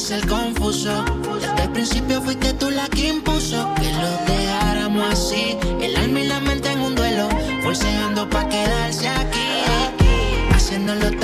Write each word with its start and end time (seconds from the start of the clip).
ser 0.00 0.26
confuso. 0.28 1.04
Desde 1.40 1.62
el 1.62 1.70
principio 1.70 2.22
fuiste 2.22 2.52
tú 2.54 2.70
la 2.70 2.88
que 2.88 3.08
impuso 3.08 3.74
que 3.74 3.92
lo 3.92 4.32
dejáramos 4.32 5.12
así. 5.12 5.56
El 5.80 5.96
alma 5.96 6.20
y 6.20 6.28
la 6.28 6.40
mente 6.40 6.70
en 6.70 6.80
un 6.80 6.94
duelo, 6.94 7.28
forceando 7.62 8.28
pa' 8.28 8.48
quedarse 8.48 9.08
aquí. 9.08 9.48
Haciéndolo 10.52 11.17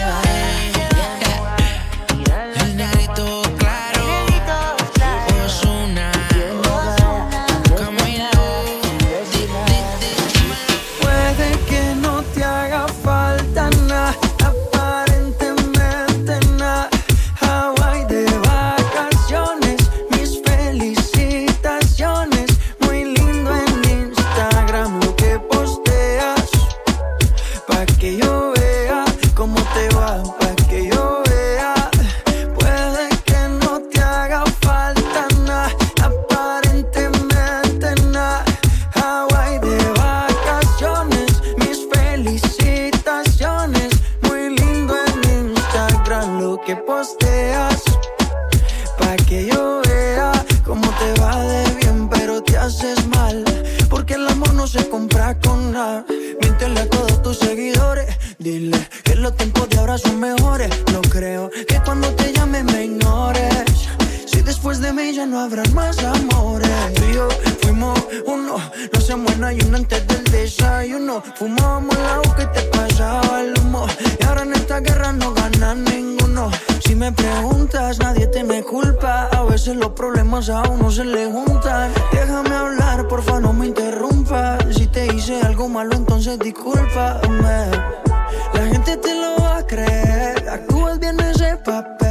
I 0.00 0.22
am. 0.28 0.47
entonces 85.86 86.38
discúlpame. 86.40 87.70
La 88.52 88.66
gente 88.66 88.96
te 88.96 89.14
lo 89.14 89.36
va 89.40 89.58
a 89.58 89.66
creer. 89.66 90.48
Actúas 90.48 90.98
bien 90.98 91.20
ese 91.20 91.56
papel. 91.58 92.07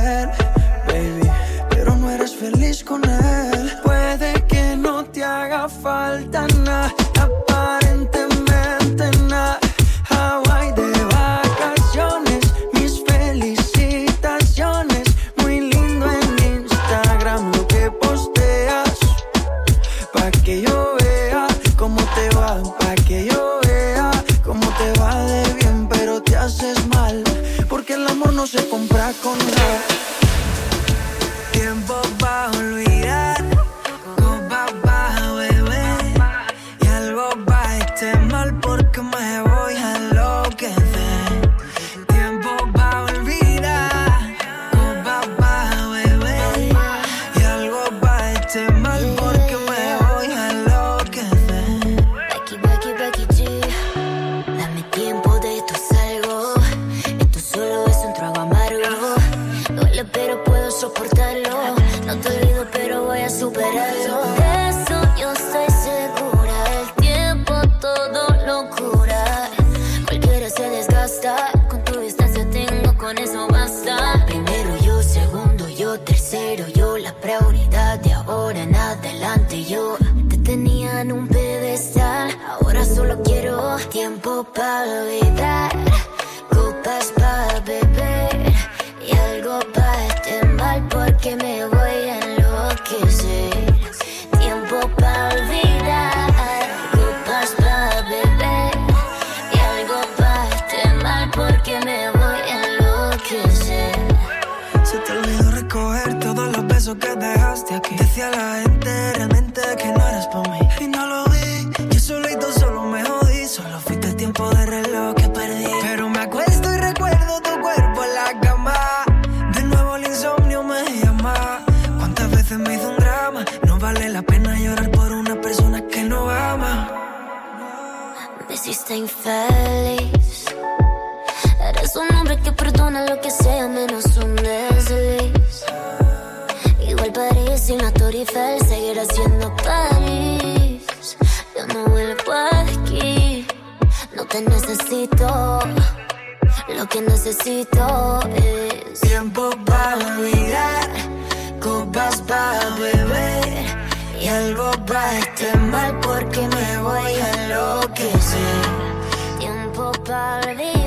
tiempo 159.39 159.91
para 160.05 160.51
olvidar. 160.51 160.86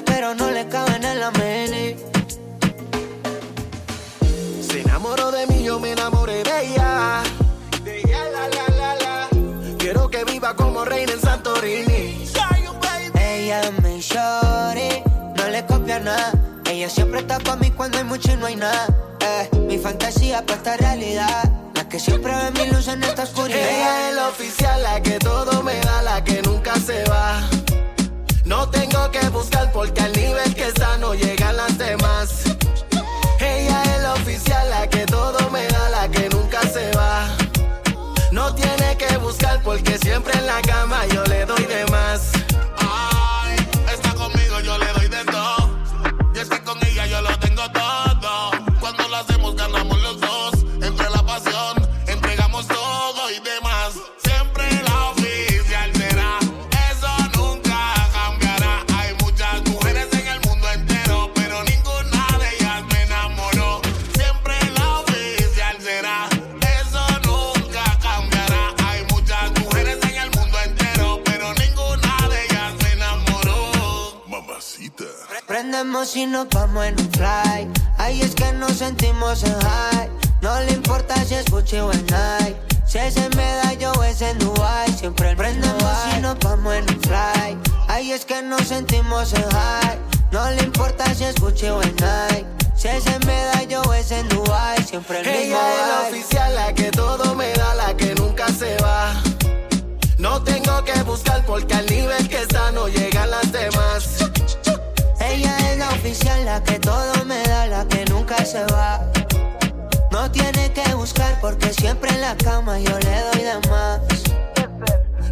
pero 0.00 0.34
no 0.34 0.50
le 0.50 0.66
caben 0.68 1.04
en 1.04 1.20
la 1.20 1.30
mele. 1.32 1.96
Se 4.66 4.80
enamoró 4.80 5.30
de 5.30 5.46
mí, 5.48 5.64
yo 5.64 5.78
me 5.78 5.92
enamoré 5.92 6.42
de 6.42 6.66
ella. 6.66 7.22
De 7.84 7.98
ella, 7.98 8.24
la, 8.30 8.48
la, 8.48 8.68
la, 8.76 8.94
la. 8.94 9.28
Quiero 9.78 10.08
que 10.08 10.24
viva 10.24 10.56
como 10.56 10.84
reina 10.84 11.12
en 11.12 11.20
Santorini. 11.20 12.26
Ella 13.20 13.70
me 13.82 14.00
llore, 14.00 15.02
no 15.36 15.48
le 15.48 15.66
copia 15.66 15.98
nada. 15.98 16.32
Ella 16.70 16.88
siempre 16.88 17.20
está 17.20 17.38
para 17.38 17.56
mí 17.56 17.70
cuando 17.70 17.98
hay 17.98 18.04
mucho 18.04 18.32
y 18.32 18.36
no 18.36 18.46
hay 18.46 18.56
nada. 18.56 18.86
Eh, 19.20 19.50
mi 19.68 19.78
fantasía 19.78 20.40
para 20.46 20.56
esta 20.56 20.76
realidad. 20.78 21.50
La 21.74 21.86
que 21.88 22.00
siempre 22.00 22.32
ve 22.34 22.50
mi 22.52 22.70
luz 22.70 22.88
en 22.88 23.02
esta 23.02 23.24
oscuridad. 23.24 23.58
Ella 23.58 24.08
es 24.08 24.16
la 24.16 24.28
oficial, 24.28 24.82
la 24.82 25.02
que 25.02 25.18
todo 25.18 25.62
me 25.62 25.78
da, 25.80 26.02
la 26.02 26.24
que 26.24 26.40
nunca 26.42 26.76
se 26.76 27.04
va 27.04 27.42
porque 29.82 30.00
al 30.00 30.21
Y 76.14 76.26
nos 76.26 76.46
vamos 76.50 76.84
en 76.84 77.00
un 77.00 77.10
fly. 77.12 77.68
Ahí 77.96 78.20
es 78.20 78.34
que 78.34 78.52
nos 78.52 78.72
sentimos 78.72 79.42
en 79.44 79.58
high. 79.60 80.10
No 80.42 80.60
le 80.60 80.72
importa 80.72 81.14
si 81.24 81.34
es 81.34 81.50
Gucci 81.50 81.78
o 81.78 81.90
en 81.90 82.00
Nike. 82.02 82.56
Si 82.86 82.98
es 82.98 83.16
en 83.16 83.34
medallo 83.34 83.92
o 83.92 84.02
es 84.02 84.20
en 84.20 84.38
Dubai. 84.38 84.92
Siempre 84.92 85.34
prendemos 85.34 85.94
y 86.14 86.20
nos 86.20 86.38
vamos 86.40 86.74
en 86.74 86.82
un 86.90 87.00
fly. 87.00 87.56
Ahí 87.88 88.12
es 88.12 88.26
que 88.26 88.42
nos 88.42 88.62
sentimos 88.68 89.32
en 89.32 89.48
high. 89.50 89.98
No 90.32 90.50
le 90.50 90.62
importa 90.64 91.14
si 91.14 91.24
es 91.24 91.34
Gucci 91.40 91.68
o 91.68 91.82
en 91.82 91.94
Nike. 91.96 92.46
Si 92.76 92.88
es 92.88 93.06
en 93.06 93.26
medallo 93.26 93.80
o 93.82 93.94
es 93.94 94.10
en 94.10 94.28
Dubai. 94.28 94.82
Siempre 94.84 95.20
el 95.20 95.26
mismo 95.26 95.40
Ella 95.40 95.72
es 95.72 95.88
la 95.88 96.08
oficial, 96.08 96.54
la 96.54 96.74
que 96.74 96.90
todo 96.90 97.34
me 97.34 97.52
da, 97.54 97.74
la 97.74 97.96
que 97.96 98.14
nunca 98.16 98.48
se 98.48 98.76
va. 98.82 99.14
No 100.18 100.42
tengo 100.42 100.84
que 100.84 101.02
buscar 101.04 101.42
porque 101.46 101.74
al 101.74 101.86
nivel 101.86 102.28
que 102.28 102.42
está 102.42 102.70
no 102.70 102.86
llegan 102.88 103.30
las 103.30 103.50
demás. 103.50 104.31
Oficial, 106.04 106.44
la 106.44 106.60
que 106.64 106.80
todo 106.80 107.24
me 107.26 107.40
da, 107.44 107.68
la 107.68 107.86
que 107.86 108.04
nunca 108.06 108.44
se 108.44 108.64
va. 108.72 109.00
No 110.10 110.28
tiene 110.32 110.72
que 110.72 110.94
buscar 110.94 111.40
porque 111.40 111.72
siempre 111.72 112.10
en 112.10 112.20
la 112.20 112.36
cama 112.36 112.76
yo 112.80 112.98
le 112.98 113.20
doy 113.20 113.42
de 113.42 113.68
más. 113.70 114.00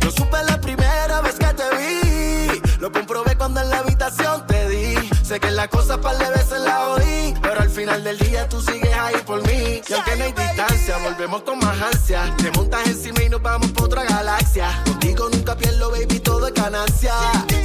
Lo 0.00 0.12
supe 0.12 0.36
la 0.46 0.60
primera 0.60 1.22
vez 1.22 1.34
que 1.34 1.46
te 1.54 1.76
vi. 1.76 2.62
Lo 2.78 2.92
comprobé 2.92 3.36
cuando 3.36 3.60
en 3.62 3.68
la 3.68 3.78
habitación 3.78 4.46
te 4.46 4.68
di. 4.68 4.94
Sé 5.24 5.40
que 5.40 5.50
la 5.50 5.66
cosa 5.66 6.00
par 6.00 6.16
de 6.18 6.30
veces 6.30 6.60
la 6.60 6.90
oí. 6.90 7.34
Pero 7.42 7.62
al 7.62 7.70
final 7.70 8.04
del 8.04 8.18
día 8.18 8.48
tú 8.48 8.62
sigues 8.62 8.94
ahí 8.94 9.16
por 9.26 9.44
mí. 9.48 9.82
Y 9.88 9.92
aunque 9.92 10.14
no 10.14 10.24
hay 10.24 10.32
distancia, 10.32 10.98
volvemos 10.98 11.42
con 11.42 11.58
más 11.58 11.82
ansia. 11.82 12.32
Te 12.36 12.48
montas 12.52 12.86
encima 12.86 13.24
y 13.24 13.28
nos 13.28 13.42
vamos 13.42 13.72
por 13.72 13.86
otra 13.86 14.04
galaxia. 14.04 14.80
Contigo 14.84 15.28
nunca 15.32 15.56
pierdo, 15.56 15.90
baby, 15.90 16.20
todo 16.20 16.46
es 16.46 16.54
ganancia. 16.54 17.14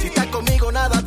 Si 0.00 0.08
estás 0.08 0.26
conmigo, 0.26 0.72
nada 0.72 1.00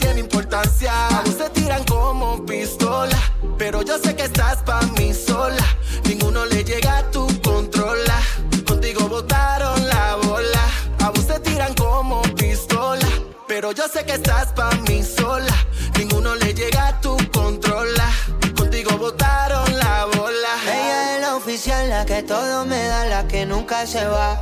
tiene 0.49 0.63
importancia. 0.63 1.07
A 1.07 1.21
vos 1.21 1.37
te 1.37 1.49
tiran 1.49 1.83
como 1.85 2.45
pistola. 2.45 3.17
Pero 3.57 3.81
yo 3.81 3.97
sé 3.97 4.15
que 4.15 4.23
estás 4.23 4.63
pa' 4.63 4.81
mí 4.97 5.13
sola. 5.13 5.63
Ninguno 6.05 6.45
le 6.45 6.63
llega 6.63 6.99
a 6.99 7.11
tu 7.11 7.27
controla. 7.41 8.19
Contigo 8.67 9.07
botaron 9.07 9.87
la 9.87 10.15
bola. 10.23 10.65
A 11.03 11.09
vos 11.09 11.27
te 11.27 11.39
tiran 11.39 11.73
como 11.75 12.21
pistola. 12.35 13.07
Pero 13.47 13.71
yo 13.71 13.87
sé 13.87 14.05
que 14.05 14.13
estás 14.13 14.47
pa' 14.53 14.71
mí 14.87 15.03
sola. 15.03 15.53
Ninguno 15.97 16.35
le 16.35 16.53
llega 16.53 16.87
a 16.87 17.01
tu 17.01 17.17
controla. 17.31 18.09
Contigo 18.57 18.97
botaron 18.97 19.77
la 19.77 20.05
bola. 20.05 20.53
Ella 20.63 21.15
es 21.15 21.21
la 21.21 21.35
oficial, 21.35 21.89
la 21.89 22.05
que 22.05 22.23
todo 22.23 22.65
me 22.65 22.83
da, 22.87 23.05
la 23.05 23.27
que 23.27 23.45
nunca 23.45 23.85
se 23.85 24.05
va. 24.05 24.41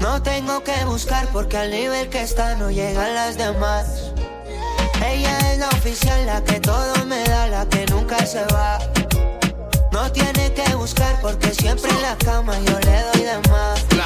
No 0.00 0.22
tengo 0.22 0.62
que 0.62 0.84
buscar 0.84 1.26
porque 1.28 1.56
al 1.56 1.70
nivel 1.70 2.08
que 2.10 2.20
está 2.20 2.56
no 2.56 2.70
llegan 2.70 3.14
las 3.14 3.38
demás. 3.38 4.12
Ella 5.06 5.38
es 5.52 5.58
la 5.58 5.68
oficial, 5.68 6.26
la 6.26 6.42
que 6.42 6.60
todo 6.60 7.04
me 7.06 7.22
da, 7.24 7.46
la 7.48 7.68
que 7.68 7.84
nunca 7.86 8.24
se 8.24 8.44
va. 8.46 8.78
No 9.92 10.10
tiene 10.10 10.52
que 10.54 10.74
buscar 10.74 11.20
porque 11.20 11.52
siempre 11.54 11.90
en 11.90 12.02
la 12.02 12.16
cama 12.16 12.54
yo 12.66 12.78
le 12.80 13.02
doy 13.08 13.22
de 13.22 13.48
más. 13.50 13.84
La. 13.96 14.04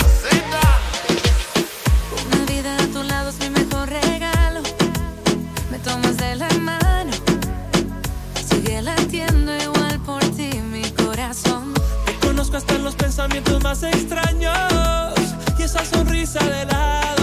Una 2.26 2.45
vida 2.47 2.76
a 2.76 2.87
tu 2.88 3.02
lado 3.05 3.31
es 3.31 3.38
mi 3.38 3.50
mejor 3.50 3.88
regalo. 3.88 4.61
Me 5.71 5.78
tomas 5.78 6.17
de 6.17 6.37
la 6.37 6.49
mano. 6.71 7.12
Sigue 8.49 8.83
latiendo 8.83 9.57
igual 9.57 10.00
por 10.00 10.23
ti 10.37 10.50
mi 10.73 10.83
corazón. 10.90 11.75
Te 12.07 12.14
conozco 12.26 12.57
hasta 12.57 12.76
los 12.78 12.97
pensamientos 12.97 13.62
más 13.62 13.83
extraños 13.83 14.59
y 15.59 15.62
esa 15.62 15.85
sonrisa 15.85 16.40
de 16.45 16.64
lado 16.67 17.17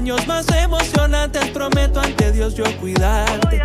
años 0.00 0.26
más 0.26 0.46
emocionantes. 0.56 1.50
Prometo 1.50 2.00
ante 2.00 2.32
Dios 2.32 2.54
yo 2.54 2.64
cuidarte. 2.78 3.60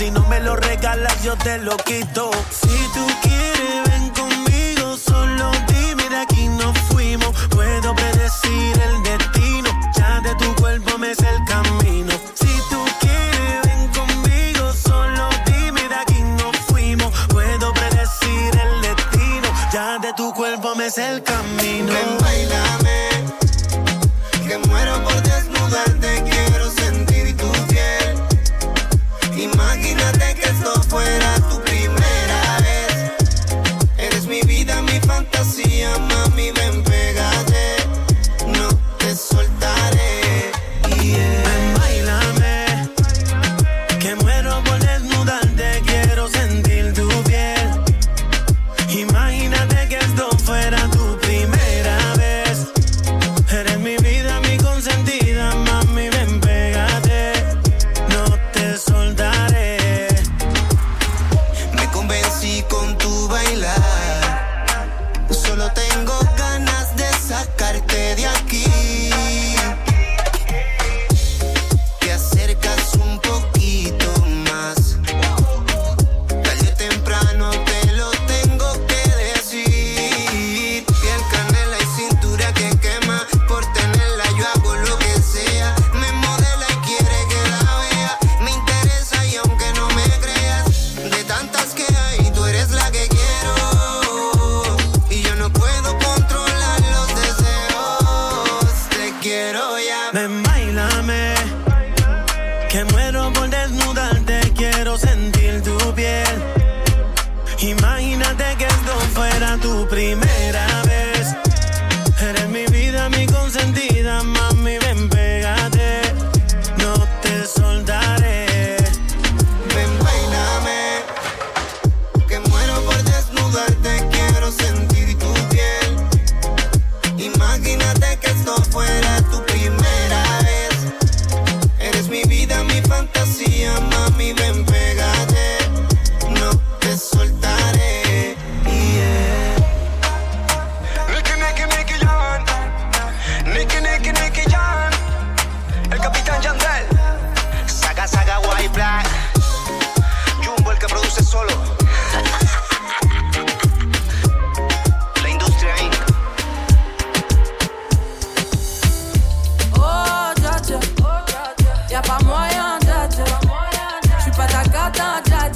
Si 0.00 0.10
no 0.10 0.26
me 0.28 0.40
lo 0.40 0.56
regalas, 0.56 1.22
yo 1.22 1.36
te 1.36 1.58
lo 1.58 1.76
quito. 1.76 2.30
Si 2.50 2.68
tú 2.94 3.06
quieres 3.22 3.89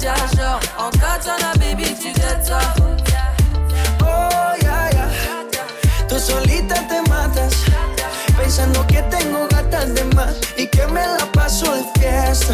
yeah, 0.05 0.27
genre. 0.35 0.59
En 0.77 0.91
katana, 0.91 1.51
baby, 1.57 1.95
tu 1.95 2.13
gâtes 2.13 2.45
ça. 2.45 2.59
Oh, 4.01 4.53
yeah, 4.61 4.89
yeah. 4.91 6.07
Tú 6.07 6.19
solita 6.19 6.75
te 6.87 7.01
matas. 7.09 7.53
Pensando 8.37 8.85
que 8.87 9.01
tengo 9.03 9.47
gatas 9.49 9.93
de 9.95 10.03
más 10.15 10.35
y 10.57 10.67
que 10.67 10.85
me 10.87 11.01
la 11.01 11.25
paso 11.33 11.65
de 11.73 11.83
fiesta. 11.99 12.53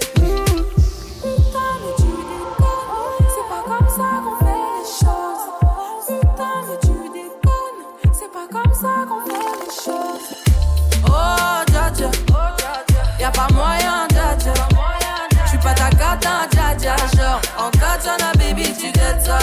major. 17.15 17.39
En 17.57 17.71
katana, 17.71 18.31
baby, 18.37 18.63
tu 18.73 18.91
gâtes 18.91 19.25
ça. 19.25 19.39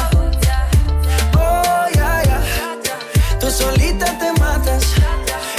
Oh, 1.35 1.89
yeah, 1.95 2.23
yeah. 2.25 3.39
Tú 3.41 3.51
solita 3.51 4.07
te 4.19 4.33
matas. 4.41 4.85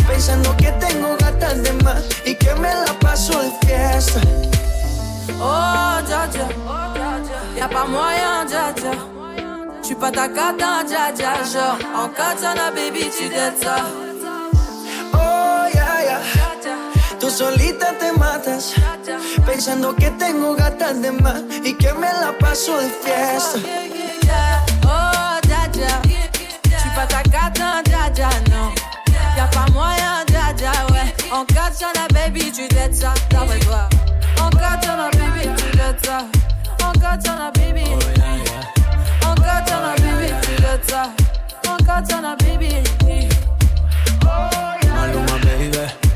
Pensando 0.08 0.56
que 0.58 0.72
tengo 0.74 1.16
gatas 1.18 1.62
de 1.64 1.74
más 1.84 2.04
y 2.26 2.36
que 2.36 2.54
me 2.56 2.74
la 2.74 2.94
paso 3.00 3.34
de 3.42 3.52
fiesta. 3.66 4.22
Oh, 5.40 6.02
dja, 6.06 6.28
dja. 6.28 6.48
Y'a 7.56 7.68
pas 7.68 7.88
moyen, 7.88 8.46
dja, 8.48 8.74
dja. 8.74 8.92
Tu 9.88 9.96
pas 9.96 10.12
ta 10.12 10.28
cata, 10.28 10.84
dja, 10.84 11.12
dja. 11.12 11.44
Genre, 11.44 11.78
en 11.96 12.10
katana, 12.10 12.72
baby, 12.72 13.10
tu 13.18 13.30
gâtes 13.30 13.64
ça. 13.64 13.86
Oh, 15.14 15.68
yeah, 15.74 16.02
yeah. 16.04 16.22
Tú 17.20 17.30
solita 17.30 17.94
te 18.00 18.12
matas 18.18 18.74
pensando 19.50 19.96
que 19.96 20.12
tengo 20.12 20.56
gatas 20.56 21.02
de 21.02 21.12
más 21.12 21.42
y 21.64 21.74
que 21.74 21.92
me 21.94 22.08
la 22.22 22.38
paso 22.38 22.78
de 22.78 22.90
fiesta. 22.90 23.60
Oh, 24.86 25.40
ya, 25.48 25.66
ya. 25.74 26.02
Ya, 26.70 28.14
ya. 28.14 28.34
Y'a 29.36 29.50
ya, 30.56 31.92
ya, 31.96 32.08
baby, 32.14 32.52
tu 32.52 32.68
dettes 32.68 33.00
ça, 33.00 33.14
baby, 33.30 33.56
tu 35.58 35.78
dettes 35.78 36.06
ça. 36.06 36.28
Baby. 37.56 37.86
Oh, 39.26 39.34
baby, 39.36 40.30
tu 40.44 40.56
dettes 40.62 40.90
ça. 40.90 41.10
Baby. 42.38 42.74
Maluma, 44.94 45.38
baby. 45.44 46.09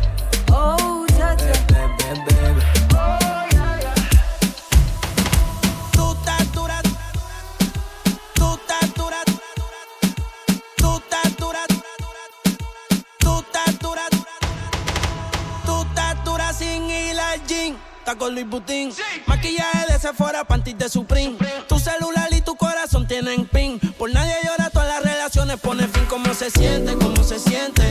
Con 18.03 18.35
Luis 18.35 18.47
Butín. 18.47 18.91
Sí. 18.91 19.01
Maquillaje 19.25 19.91
de 19.91 19.97
Sephora, 19.97 20.43
panties 20.43 20.77
de 20.77 20.89
Supreme. 20.89 21.31
Supreme. 21.31 21.63
Tu 21.67 21.79
celular 21.79 22.27
y 22.31 22.41
tu 22.41 22.55
corazón 22.55 23.07
tienen 23.07 23.45
pin. 23.45 23.79
Por 23.97 24.13
nadie 24.13 24.35
llora, 24.43 24.69
todas 24.69 24.87
las 24.87 25.03
relaciones 25.03 25.59
pone 25.59 25.87
fin. 25.87 26.05
¿Cómo 26.09 26.33
se 26.33 26.51
siente? 26.51 26.93
¿Cómo 26.95 27.23
se 27.23 27.39
siente? 27.39 27.82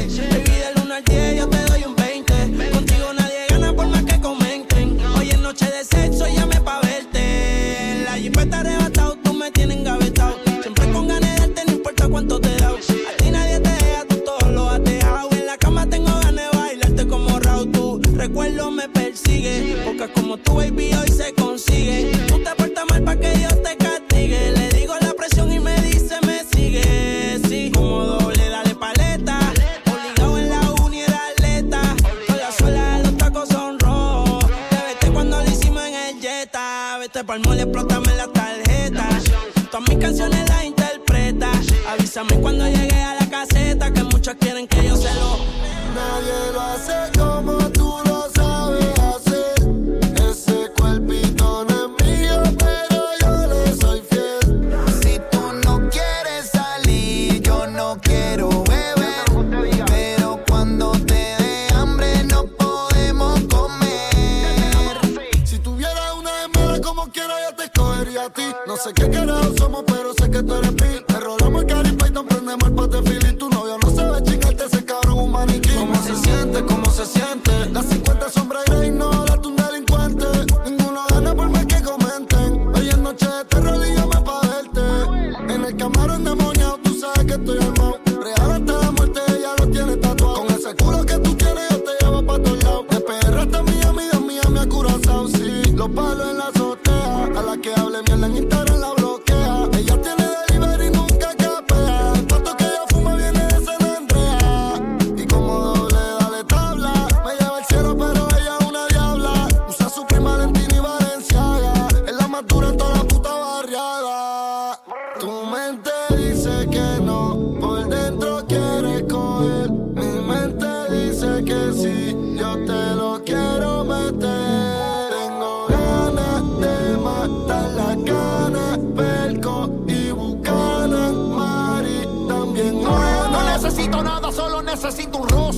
Cuando 42.28 42.71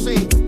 say 0.04 0.43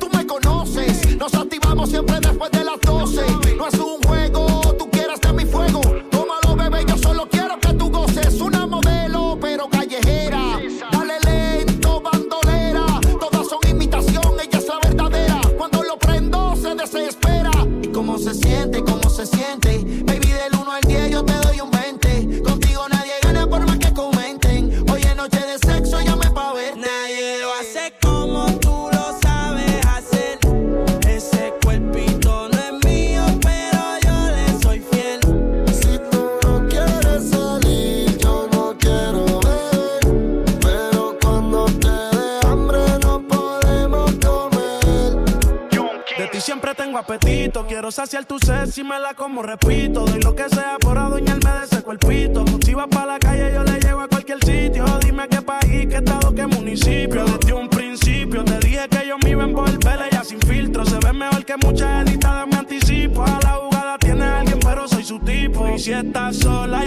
saciar 48.07 48.25
tu 48.25 48.38
sed 48.38 48.71
si 48.71 48.85
me 48.85 49.01
la 49.01 49.14
como, 49.14 49.42
repito. 49.42 50.05
Doy 50.05 50.21
lo 50.23 50.33
que 50.33 50.49
sea 50.49 50.77
por 50.79 50.97
adueñarme 50.97 51.51
de 51.51 51.64
ese 51.64 51.83
cuerpito. 51.83 52.45
Si 52.64 52.73
vas 52.73 52.87
para 52.87 53.07
la 53.14 53.19
calle, 53.19 53.53
yo 53.53 53.64
le 53.64 53.81
llego 53.81 54.01
a 54.01 54.07
cualquier 54.07 54.38
sitio. 54.45 54.85
Dime 55.01 55.27
qué 55.29 55.42
país, 55.42 55.87
qué 55.88 55.97
estado, 55.97 56.33
qué 56.33 56.47
municipio. 56.47 57.25
Desde 57.25 57.53
un 57.53 57.69
principio 57.69 58.45
te 58.45 58.59
dije 58.61 58.88
que 58.88 59.09
yo 59.09 59.19
me 59.19 59.31
iba 59.31 59.42
a 59.42 59.47
envolver, 59.47 59.99
ella 60.09 60.23
sin 60.23 60.40
filtro. 60.40 60.87
Se 60.87 60.99
ve 60.99 61.12
mejor 61.12 61.45
que 61.45 61.57
muchas 61.57 62.07
editadas, 62.07 62.47
me 62.47 62.57
anticipo. 62.57 63.25
A 63.25 63.40
la 63.42 63.55
jugada 63.55 63.99
tiene 63.99 64.25
alguien, 64.25 64.61
pero 64.61 64.87
soy 64.87 65.03
su 65.03 65.19
tipo. 65.19 65.69
Y 65.75 65.79
si 65.81 65.92
estás 65.92 66.37
sola, 66.37 66.85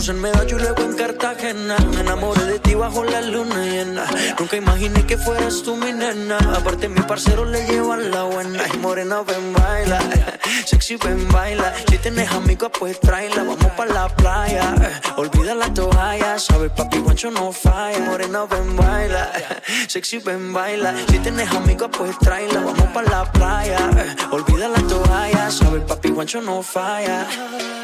Empezamos 0.00 0.16
en 0.16 0.22
Medallo 0.22 0.56
y 0.56 0.60
luego 0.60 0.82
en 0.82 0.96
Cartagena. 0.96 1.76
Me 1.94 2.00
enamoré 2.00 2.44
de 2.44 2.58
ti 2.58 2.74
bajo 2.74 3.04
la 3.04 3.20
luna 3.20 3.66
llena. 3.66 4.06
Nunca 4.38 4.56
imaginé 4.56 5.04
que 5.04 5.18
fueras 5.18 5.62
tú 5.62 5.76
mi 5.76 5.92
nena. 5.92 6.38
Aparte, 6.56 6.88
mi 6.88 7.02
parcero 7.02 7.44
le 7.44 7.66
llevan 7.66 8.10
la 8.10 8.22
buena. 8.22 8.64
Ay, 8.64 8.78
morena, 8.78 9.20
ven, 9.20 9.52
baila. 9.52 10.00
Sexy, 10.64 10.96
ven, 10.96 11.28
baila. 11.28 11.74
Si 11.86 11.98
tienes 11.98 12.30
amigos 12.30 12.70
pues 12.78 12.98
tráela. 12.98 13.42
Vamos 13.42 13.72
pa' 13.76 13.84
la 13.84 14.08
playa. 14.08 14.74
Olvida 15.18 15.54
la 15.54 15.72
toalla. 15.74 16.38
Sabes, 16.38 16.70
papi, 16.70 16.98
guancho 17.00 17.30
no 17.30 17.52
falla. 17.52 17.98
Morena, 17.98 18.46
ven, 18.46 18.76
baila. 18.76 19.30
Sexy, 19.86 20.18
ven, 20.20 20.54
baila. 20.54 20.94
Si 21.10 21.18
tienes 21.18 21.50
amigas, 21.50 21.90
pues 21.92 22.18
tráela. 22.20 22.60
Vamos 22.60 22.88
pa' 22.94 23.02
la 23.02 23.30
playa. 23.30 23.78
Olvida 24.30 24.66
la 24.66 24.80
toalla. 24.80 25.50
Sabes, 25.50 25.82
papi, 25.82 26.08
guancho 26.08 26.40
no 26.40 26.62
falla. 26.62 27.26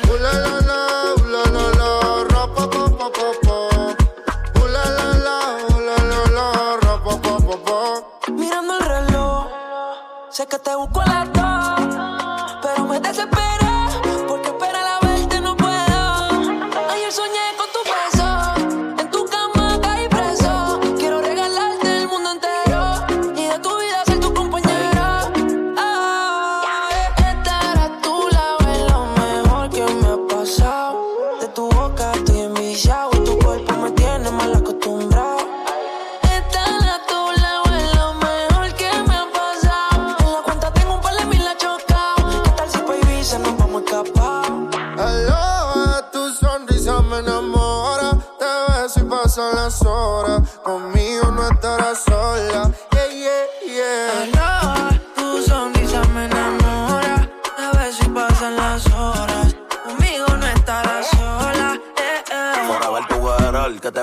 Hola. 0.09 1.15
Sé 10.37 10.46
que 10.46 10.59
te 10.59 10.75
busco 10.77 11.03
la 11.03 11.36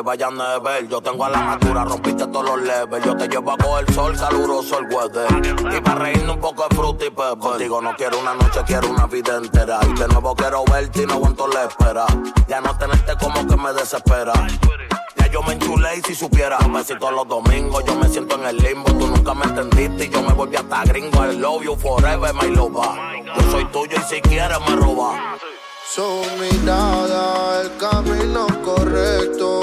vayan 0.04 0.40
a 0.40 0.60
ver. 0.60 0.88
Yo 0.88 1.02
tengo 1.02 1.26
a 1.26 1.30
la 1.30 1.44
natura, 1.44 1.86
rompiste 1.86 2.28
todos 2.28 2.46
los 2.46 2.62
levels. 2.62 3.06
Yo 3.06 3.16
te 3.18 3.28
llevo 3.28 3.52
a 3.52 3.58
coger 3.58 3.94
sol, 3.94 4.18
saluroso 4.18 4.80
el 4.80 4.86
weather. 4.94 5.76
Y 5.76 5.82
para 5.82 5.96
reírnos 5.96 6.36
un 6.36 6.42
poco 6.42 6.68
de 6.70 6.76
fruta 6.76 7.06
y 7.06 7.10
pepper. 7.10 7.38
Contigo 7.40 7.82
no 7.82 7.96
quiero 7.96 8.20
una 8.20 8.34
noche, 8.36 8.62
quiero 8.66 8.90
una 8.90 9.08
vida 9.08 9.38
entera. 9.38 9.80
Y 9.88 10.00
de 10.00 10.08
nuevo 10.08 10.36
quiero 10.36 10.64
verte 10.66 11.04
y 11.04 11.06
no 11.06 11.14
aguanto 11.14 11.48
la 11.48 11.64
espera. 11.64 12.06
Ya 12.48 12.62
no 12.62 12.78
tenerte 12.78 13.14
como 13.20 13.48
que 13.48 13.56
me 13.56 13.74
desespera 13.74 14.34
Ya 15.16 15.28
yo 15.28 15.42
me 15.44 15.54
enchulé 15.54 15.98
y 15.98 16.02
si 16.02 16.16
supiera 16.16 16.60
me 16.68 16.84
siento 16.84 17.10
los 17.12 17.28
domingos, 17.28 17.84
yo 17.86 17.96
me 17.96 18.08
siento 18.10 18.36
en 18.36 18.46
el 18.46 18.58
limbo 18.58 18.92
Tú 18.92 19.08
nunca 19.08 19.34
me 19.34 19.46
entendiste 19.46 20.06
y 20.06 20.10
yo 20.10 20.22
me 20.22 20.34
volví 20.34 20.56
hasta 20.56 20.84
gringo 20.84 21.26
I 21.26 21.38
love 21.38 21.64
you 21.64 21.76
forever, 21.76 22.34
my 22.34 22.50
loba 22.50 23.14
Yo 23.24 23.52
soy 23.52 23.66
tuyo 23.66 23.98
y 23.98 24.14
si 24.14 24.22
quieres 24.22 24.60
me 24.68 24.76
roba 24.76 25.38
Su 25.90 26.24
mirada, 26.40 27.62
el 27.62 27.78
camino 27.78 28.48
correcto 28.64 29.63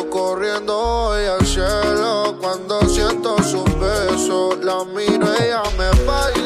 cuando 0.71 1.27
al 1.27 1.45
cielo, 1.45 2.37
cuando 2.41 2.81
siento 2.89 3.43
su 3.43 3.65
beso 3.81 4.57
la 4.63 4.85
miro, 4.85 5.27
ella 5.41 5.63
me 5.77 5.91
falla. 6.05 6.40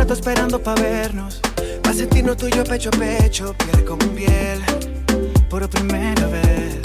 rato 0.00 0.14
esperando 0.14 0.58
para 0.58 0.80
vernos. 0.80 1.40
Pa' 1.82 1.92
sentirnos 1.92 2.36
tuyo 2.38 2.64
pecho 2.64 2.88
a 2.88 2.98
pecho, 2.98 3.54
piel 3.54 3.84
con 3.84 3.98
piel, 3.98 4.58
por 5.50 5.68
primera 5.68 6.26
vez. 6.26 6.80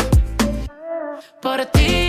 Por 1.42 1.66
ti. 1.68 2.05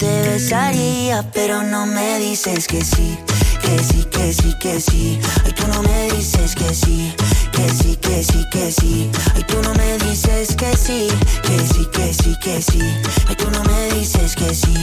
te 0.00 0.22
besaría, 0.22 1.22
pero 1.34 1.62
no 1.62 1.84
me 1.84 2.18
dices 2.18 2.66
que 2.66 2.82
sí, 2.82 3.18
que 3.60 3.78
sí, 3.84 4.06
que 4.10 4.32
sí, 4.32 4.54
que 4.58 4.80
sí. 4.80 5.20
Ay, 5.44 5.52
tú 5.52 5.68
no 5.68 5.82
me 5.82 6.10
dices 6.12 6.54
que 6.54 6.74
sí, 6.74 7.14
que 7.52 7.68
sí, 7.68 7.96
que 7.96 8.24
sí, 8.24 8.46
que 8.50 8.72
sí. 8.72 9.10
Ay, 9.34 9.44
tú 9.46 9.60
no 9.62 9.74
me 9.74 9.98
dices 9.98 10.56
que 10.56 10.74
sí, 10.74 11.08
que 11.42 11.58
sí, 11.66 11.86
que 11.92 12.14
sí, 12.14 12.34
que 12.42 12.62
sí. 12.62 12.80
Ay, 13.28 13.36
tú 13.36 13.50
no 13.50 13.62
me 13.64 13.94
dices 13.94 14.34
que 14.34 14.54
sí, 14.54 14.74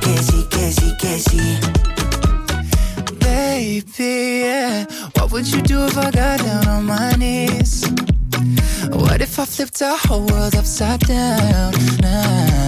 que 0.00 0.22
sí, 0.22 0.46
que 0.50 0.70
sí, 0.70 0.96
que 1.00 1.18
sí. 1.18 1.58
Baby, 3.20 3.92
yeah. 3.96 4.84
What 5.16 5.32
would 5.32 5.46
you 5.46 5.62
do 5.62 5.86
if 5.86 5.96
I 5.96 6.10
got 6.10 6.40
down 6.40 6.68
on 6.68 6.84
my 6.84 7.12
knees? 7.16 7.86
What 8.90 9.22
if 9.22 9.38
I 9.38 9.46
flipped 9.46 9.80
our 9.80 9.96
whole 9.96 10.26
world 10.26 10.54
upside 10.54 11.00
down 11.00 11.72
now? 12.02 12.67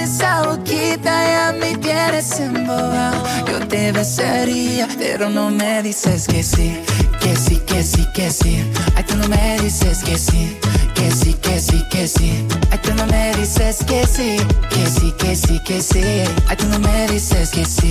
esa 0.00 0.42
boquita 0.42 1.24
ya 1.24 1.54
me 1.58 1.76
tienes 1.76 2.40
embobado. 2.40 3.22
Yo 3.46 3.66
te 3.68 3.92
besaría, 3.92 4.88
pero 4.98 5.28
no 5.28 5.50
me 5.50 5.82
dices 5.82 6.26
que 6.26 6.42
sí, 6.42 6.80
que 7.20 7.36
sí, 7.36 7.60
que 7.66 7.82
sí, 7.82 8.06
que 8.14 8.30
sí. 8.30 8.64
Ay, 8.96 9.04
tú 9.04 9.16
no 9.16 9.28
me 9.28 9.58
dices 9.60 10.02
que 10.02 10.16
sí, 10.18 10.56
que 10.94 11.10
sí, 11.10 11.34
que 11.34 11.60
sí, 11.60 11.84
que 11.90 12.08
sí. 12.08 12.46
Ay, 12.70 12.78
tú 12.82 12.94
no 12.94 13.06
me 13.06 13.32
dices 13.36 13.84
que 13.84 14.06
sí, 14.06 14.36
que 14.70 14.86
sí, 14.86 15.12
que 15.18 15.36
sí, 15.36 15.60
que 15.64 15.82
sí. 15.82 16.02
Ay, 16.48 16.56
tú 16.56 16.66
no 16.66 16.78
me 16.78 17.06
dices 17.08 17.50
que 17.50 17.64
sí, 17.64 17.90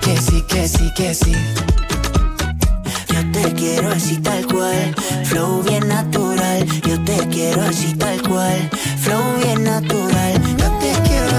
que 0.00 0.16
sí, 0.16 0.42
que 0.48 0.68
sí, 0.68 0.92
que 0.94 1.14
sí. 1.14 1.32
Yo 3.08 3.32
te 3.32 3.52
quiero 3.54 3.90
así 3.90 4.16
tal 4.18 4.46
cual, 4.46 4.94
flow 5.24 5.62
bien 5.62 5.88
natural. 5.88 6.66
Yo 6.86 7.02
te 7.04 7.16
quiero 7.28 7.62
así 7.62 7.94
tal 7.94 8.20
cual, 8.22 8.68
flow 9.00 9.36
bien 9.42 9.64
natural 9.64 10.37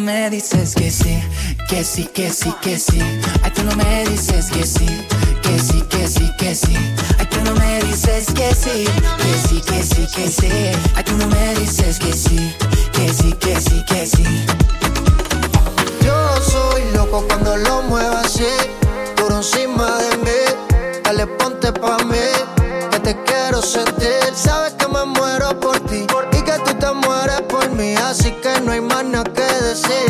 me 0.00 0.30
dices 0.30 0.74
que 0.74 0.90
sí, 0.90 1.22
que 1.68 1.84
sí, 1.84 2.06
que 2.06 2.30
sí, 2.30 2.52
que 2.62 2.78
sí. 2.78 3.00
Ay, 3.42 3.50
tú 3.54 3.62
no 3.62 3.74
me 3.76 4.04
dices 4.06 4.50
que 4.50 4.64
sí, 4.64 4.86
que 5.42 5.58
sí, 5.58 5.82
que 5.88 6.08
sí, 6.08 6.30
que 6.38 6.54
sí. 6.54 6.76
Ay, 7.18 7.26
tú 7.26 7.40
no 7.44 7.54
me 7.54 7.80
dices 7.84 8.26
que 8.32 8.54
sí, 8.54 8.84
que 9.18 9.48
sí, 9.48 9.60
que 9.60 9.82
sí, 9.82 10.06
que 10.14 10.28
sí. 10.28 10.50
Ay, 10.94 11.04
tú 11.04 11.16
no 11.16 11.26
me 11.28 11.54
dices 11.56 11.98
que 11.98 12.12
sí, 12.12 12.54
que 12.92 13.12
sí, 13.12 13.32
que 13.34 13.60
sí, 13.60 13.84
que 13.86 14.06
sí. 14.06 14.24
Yo 16.02 16.42
soy 16.42 16.82
loco 16.94 17.24
cuando 17.28 17.56
lo 17.56 17.82
muevo 17.82 18.16
así, 18.16 18.46
por 19.16 19.32
encima 19.32 19.98
de 19.98 20.16
mí. 20.18 21.00
Dale, 21.04 21.26
ponte 21.26 21.72
que 28.40 28.60
no 28.62 28.72
hay 28.72 28.80
más 28.80 29.04
nada 29.04 29.24
que 29.24 29.42
decir. 29.42 30.09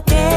por 0.00 0.27